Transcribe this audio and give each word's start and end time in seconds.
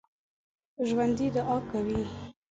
ژوندي 0.87 1.27
دعا 1.35 1.57
کوي 1.71 2.01